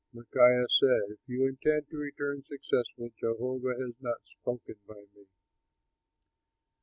[0.15, 5.27] '"Micaiah said, "If you indeed return successful, Jehovah has not spoken by me."